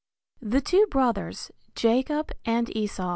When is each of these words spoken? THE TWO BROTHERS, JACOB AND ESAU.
THE 0.41 0.61
TWO 0.61 0.87
BROTHERS, 0.89 1.51
JACOB 1.75 2.31
AND 2.43 2.69
ESAU. 2.75 3.09